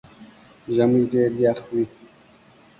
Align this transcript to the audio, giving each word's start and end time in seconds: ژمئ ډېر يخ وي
ژمئ 0.75 1.01
ډېر 1.11 1.31
يخ 1.43 1.59
وي 1.71 1.85